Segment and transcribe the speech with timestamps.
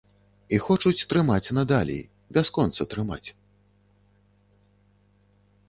[0.55, 2.01] І хочуць трымаць надалей,
[2.37, 3.37] бясконца трымаць.